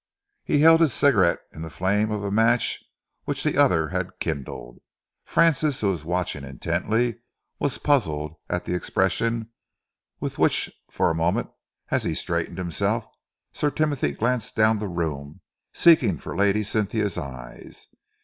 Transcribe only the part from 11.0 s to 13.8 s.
a moment, as he straightened himself, Sir